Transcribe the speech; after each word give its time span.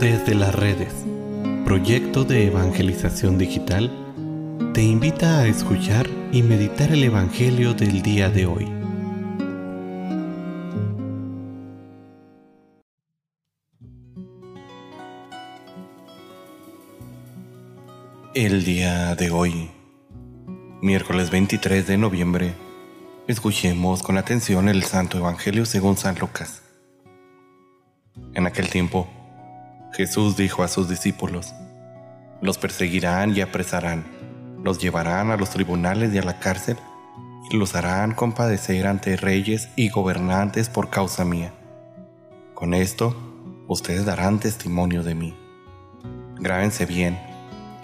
Desde 0.00 0.34
las 0.34 0.52
redes, 0.54 0.92
proyecto 1.64 2.24
de 2.24 2.48
evangelización 2.48 3.38
digital, 3.38 3.90
te 4.74 4.82
invita 4.82 5.38
a 5.38 5.46
escuchar 5.46 6.08
y 6.32 6.42
meditar 6.42 6.90
el 6.90 7.04
Evangelio 7.04 7.74
del 7.74 8.02
día 8.02 8.28
de 8.28 8.46
hoy. 8.46 8.68
El 18.34 18.64
día 18.64 19.14
de 19.14 19.30
hoy, 19.30 19.70
miércoles 20.82 21.30
23 21.30 21.86
de 21.86 21.98
noviembre, 21.98 22.54
escuchemos 23.28 24.02
con 24.02 24.18
atención 24.18 24.68
el 24.68 24.82
Santo 24.82 25.18
Evangelio 25.18 25.64
según 25.64 25.96
San 25.96 26.18
Lucas. 26.18 26.62
En 28.34 28.46
aquel 28.46 28.68
tiempo, 28.68 29.08
Jesús 29.96 30.36
dijo 30.36 30.64
a 30.64 30.68
sus 30.68 30.88
discípulos, 30.88 31.54
los 32.40 32.58
perseguirán 32.58 33.36
y 33.36 33.42
apresarán, 33.42 34.04
los 34.64 34.80
llevarán 34.80 35.30
a 35.30 35.36
los 35.36 35.50
tribunales 35.50 36.12
y 36.12 36.18
a 36.18 36.24
la 36.24 36.40
cárcel, 36.40 36.76
y 37.48 37.56
los 37.56 37.76
harán 37.76 38.12
compadecer 38.12 38.88
ante 38.88 39.16
reyes 39.16 39.68
y 39.76 39.90
gobernantes 39.90 40.68
por 40.68 40.90
causa 40.90 41.24
mía. 41.24 41.52
Con 42.54 42.74
esto, 42.74 43.14
ustedes 43.68 44.04
darán 44.04 44.40
testimonio 44.40 45.04
de 45.04 45.14
mí. 45.14 45.36
Grábense 46.40 46.86
bien, 46.86 47.16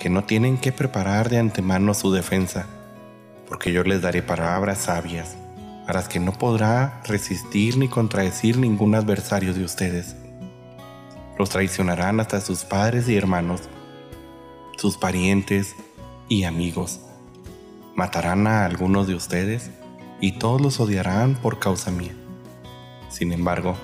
que 0.01 0.11
no 0.11 0.25
tienen 0.25 0.59
que 0.59 0.73
preparar 0.73 1.29
de 1.29 1.39
antemano 1.39 1.95
su 1.95 2.11
defensa, 2.11 2.67
porque 3.47 3.73
yo 3.73 3.85
les 3.85 4.03
daré 4.03 4.21
palabras 4.25 4.79
sabias, 4.79 5.37
a 5.87 5.93
las 5.93 6.09
que 6.09 6.19
no 6.19 6.33
podrá 6.33 7.03
resistir 7.05 7.79
ni 7.79 7.87
contradecir 7.87 8.59
ningún 8.59 8.97
adversario 8.97 9.55
de 9.55 9.63
ustedes 9.63 10.17
los 11.41 11.49
traicionarán 11.49 12.21
hasta 12.21 12.39
sus 12.43 12.65
padres 12.67 13.09
y 13.09 13.17
hermanos, 13.17 13.63
sus 14.77 14.99
parientes 14.99 15.75
y 16.29 16.45
amigos. 16.45 17.01
Matarán 17.95 18.47
a 18.47 18.67
algunos 18.67 19.07
de 19.07 19.15
ustedes 19.15 19.71
y 20.21 20.33
todos 20.33 20.61
los 20.61 20.81
odiarán 20.81 21.37
por 21.37 21.59
causa 21.59 21.91
mía. 21.91 22.13
Sin 23.09 23.33
embargo, 23.33 23.75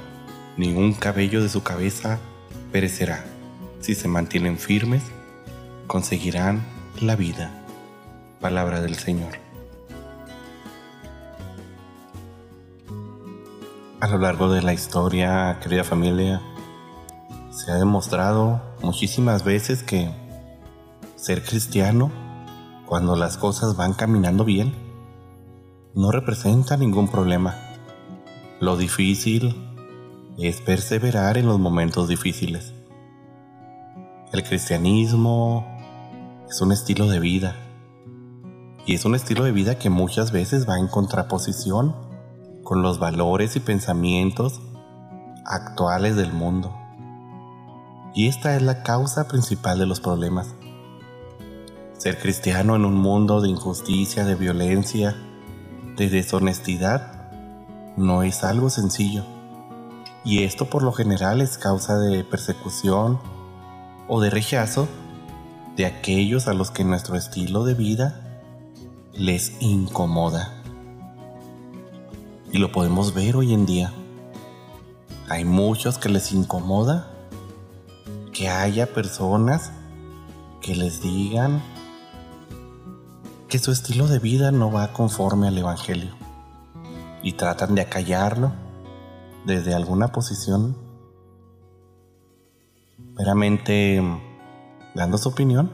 ningún 0.59 0.93
cabello 0.93 1.43
de 1.43 1.49
su 1.49 1.63
cabeza 1.63 2.19
perecerá. 2.73 3.25
Si 3.81 3.95
se 3.95 4.07
mantienen 4.07 4.59
firmes, 4.59 5.05
conseguirán 5.87 6.63
la 7.01 7.17
vida. 7.17 7.65
Palabra 8.39 8.83
del 8.83 8.97
Señor. 8.97 9.33
A 14.01 14.09
lo 14.09 14.19
largo 14.19 14.53
de 14.53 14.61
la 14.61 14.75
historia, 14.75 15.59
querida 15.63 15.85
familia, 15.85 16.43
se 17.57 17.73
ha 17.73 17.77
demostrado 17.77 18.61
muchísimas 18.83 19.43
veces 19.43 19.83
que 19.83 20.11
ser 21.17 21.43
cristiano, 21.43 22.13
cuando 22.85 23.17
las 23.17 23.39
cosas 23.39 23.77
van 23.77 23.95
caminando 23.95 24.45
bien, 24.45 24.75
no 25.95 26.11
representa 26.11 26.77
ningún 26.77 27.09
problema. 27.09 27.57
Lo 28.61 28.77
difícil 28.77 29.57
es 30.37 30.61
perseverar 30.61 31.39
en 31.39 31.47
los 31.47 31.59
momentos 31.59 32.09
difíciles. 32.09 32.75
El 34.35 34.43
cristianismo 34.43 35.67
es 36.51 36.61
un 36.61 36.73
estilo 36.73 37.09
de 37.09 37.21
vida 37.21 37.57
y 38.85 38.95
es 38.95 39.07
un 39.07 39.15
estilo 39.15 39.45
de 39.45 39.53
vida 39.53 39.79
que 39.79 39.89
muchas 39.89 40.31
veces 40.31 40.69
va 40.69 40.79
en 40.79 40.89
contraposición 40.89 41.97
con 42.65 42.83
los 42.83 42.99
valores 42.99 43.57
y 43.57 43.61
pensamientos 43.61 44.61
actuales 45.47 46.17
del 46.17 46.35
mundo. 46.35 46.86
Y 48.17 48.29
esta 48.29 48.57
es 48.57 48.63
la 48.63 48.83
causa 48.83 49.29
principal 49.29 49.79
de 49.79 49.85
los 49.85 50.01
problemas. 50.01 50.55
Ser 51.99 52.19
cristiano 52.19 52.75
en 52.75 52.87
un 52.87 52.95
mundo 52.95 53.43
de 53.43 53.51
injusticia, 53.51 54.25
de 54.25 54.35
violencia, 54.35 55.15
de 55.97 56.09
deshonestidad, 56.09 57.31
no 57.99 58.23
es 58.23 58.43
algo 58.43 58.71
sencillo. 58.71 59.23
Y 60.25 60.45
esto 60.45 60.65
por 60.71 60.83
lo 60.83 60.93
general 60.93 61.43
es 61.43 61.59
causa 61.59 61.99
de 61.99 62.25
persecución 62.25 63.21
o 64.09 64.23
de 64.23 64.31
rechazo 64.31 64.89
de 65.77 65.85
aquellos 65.85 66.49
a 66.49 66.55
los 66.55 66.71
que 66.71 66.85
nuestro 66.85 67.17
estilo 67.17 67.65
de 67.65 67.75
vida 67.75 68.41
les 69.13 69.61
incomoda. 69.61 70.55
Y 72.51 72.57
lo 72.57 72.73
podemos 72.73 73.13
ver 73.13 73.37
hoy 73.37 73.53
en 73.53 73.67
día. 73.67 73.93
Hay 75.29 75.45
muchos 75.45 75.99
que 75.99 76.09
les 76.09 76.33
incomoda 76.33 77.13
que 78.37 78.51
haya 78.51 78.93
personas 78.93 79.73
que 80.61 80.75
les 80.75 81.01
digan 81.01 81.63
que 83.49 83.59
su 83.59 83.73
estilo 83.73 84.09
de 84.09 84.19
vida 84.19 84.53
no 84.53 84.71
va 84.71 84.93
conforme 84.93 85.49
al 85.49 85.57
Evangelio 85.57 86.11
y 87.23 87.33
tratan 87.33 87.75
de 87.75 87.81
acallarlo 87.81 88.53
desde 89.47 89.75
alguna 89.75 90.09
posición 90.09 90.77
meramente 93.15 94.03
dando 94.95 95.17
su 95.17 95.31
opinión 95.31 95.71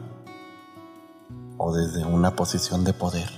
o 1.57 1.75
desde 1.75 2.05
una 2.05 2.37
posición 2.37 2.85
de 2.85 2.93
poder. 2.93 3.29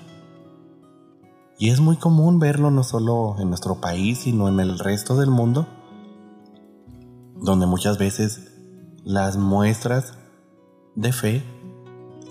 Y 1.57 1.71
es 1.71 1.79
muy 1.79 1.97
común 1.97 2.37
verlo 2.37 2.69
no 2.69 2.83
solo 2.83 3.37
en 3.39 3.49
nuestro 3.49 3.81
país, 3.81 4.19
sino 4.19 4.49
en 4.49 4.59
el 4.59 4.77
resto 4.77 5.15
del 5.17 5.31
mundo, 5.31 5.65
donde 7.37 7.65
muchas 7.65 7.97
veces 7.97 8.54
las 9.05 9.37
muestras 9.37 10.15
de 10.95 11.13
fe 11.13 11.43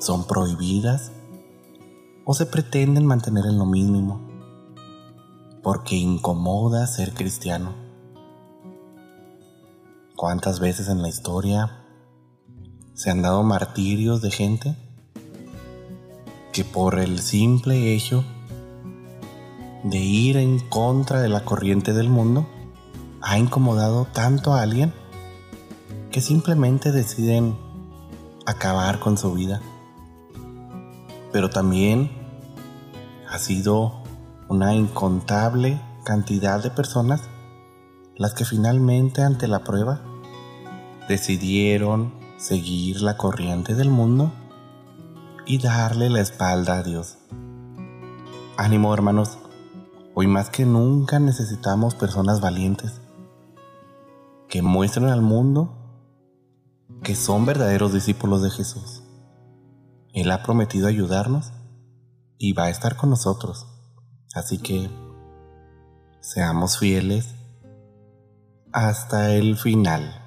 son 0.00 0.26
prohibidas 0.26 1.12
o 2.24 2.34
se 2.34 2.46
pretenden 2.46 3.06
mantener 3.06 3.46
en 3.46 3.58
lo 3.58 3.64
mínimo 3.64 4.20
porque 5.62 5.94
incomoda 5.94 6.84
ser 6.88 7.14
cristiano. 7.14 7.76
¿Cuántas 10.16 10.58
veces 10.58 10.88
en 10.88 11.00
la 11.00 11.08
historia 11.08 11.84
se 12.92 13.08
han 13.08 13.22
dado 13.22 13.44
martirios 13.44 14.20
de 14.20 14.32
gente 14.32 14.76
que 16.52 16.64
por 16.64 16.98
el 16.98 17.20
simple 17.20 17.94
hecho 17.94 18.24
de 19.84 19.98
ir 19.98 20.38
en 20.38 20.58
contra 20.58 21.20
de 21.20 21.28
la 21.28 21.44
corriente 21.44 21.92
del 21.92 22.08
mundo 22.08 22.48
ha 23.22 23.38
incomodado 23.38 24.08
tanto 24.12 24.54
a 24.54 24.62
alguien 24.62 24.92
que 26.14 26.20
simplemente 26.20 26.92
deciden 26.92 27.56
acabar 28.46 29.00
con 29.00 29.18
su 29.18 29.32
vida. 29.32 29.60
Pero 31.32 31.50
también 31.50 32.08
ha 33.28 33.40
sido 33.40 33.94
una 34.48 34.76
incontable 34.76 35.80
cantidad 36.04 36.62
de 36.62 36.70
personas 36.70 37.22
las 38.14 38.32
que 38.32 38.44
finalmente 38.44 39.22
ante 39.22 39.48
la 39.48 39.64
prueba 39.64 40.02
decidieron 41.08 42.14
seguir 42.36 43.00
la 43.00 43.16
corriente 43.16 43.74
del 43.74 43.90
mundo 43.90 44.30
y 45.46 45.58
darle 45.58 46.10
la 46.10 46.20
espalda 46.20 46.78
a 46.78 46.82
Dios. 46.84 47.18
Ánimo 48.56 48.94
hermanos, 48.94 49.36
hoy 50.14 50.28
más 50.28 50.48
que 50.48 50.64
nunca 50.64 51.18
necesitamos 51.18 51.96
personas 51.96 52.40
valientes 52.40 53.00
que 54.48 54.62
muestren 54.62 55.08
al 55.08 55.20
mundo 55.20 55.80
que 57.02 57.14
son 57.14 57.44
verdaderos 57.46 57.92
discípulos 57.92 58.42
de 58.42 58.50
Jesús. 58.50 59.02
Él 60.12 60.30
ha 60.30 60.42
prometido 60.42 60.86
ayudarnos 60.86 61.52
y 62.38 62.52
va 62.52 62.64
a 62.64 62.70
estar 62.70 62.96
con 62.96 63.10
nosotros. 63.10 63.66
Así 64.34 64.58
que 64.58 64.88
seamos 66.20 66.78
fieles 66.78 67.34
hasta 68.72 69.32
el 69.32 69.56
final. 69.56 70.23